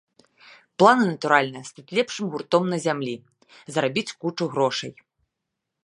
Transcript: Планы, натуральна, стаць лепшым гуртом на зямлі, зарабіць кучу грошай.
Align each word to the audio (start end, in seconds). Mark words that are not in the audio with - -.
Планы, 0.83 1.03
натуральна, 1.09 1.59
стаць 1.69 1.93
лепшым 1.99 2.25
гуртом 2.37 2.63
на 2.73 2.77
зямлі, 2.87 3.15
зарабіць 3.77 4.09
кучу 4.25 4.43
грошай. 4.57 4.93